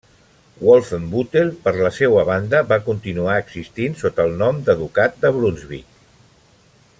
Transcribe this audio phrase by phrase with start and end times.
[0.67, 6.03] Wolfenbüttel, per la seua banda, va continuar existint sota el nom de Ducat de Brunsvic.